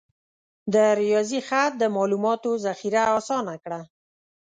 [0.73, 3.79] د ریاضي خط د معلوماتو ذخیره آسانه کړه.